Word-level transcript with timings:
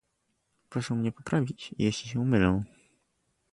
Proszę 0.69 0.95
mnie 0.95 1.11
poprawić, 1.11 1.75
jeśli 1.77 2.09
się 2.09 2.25
mylę 2.25 2.63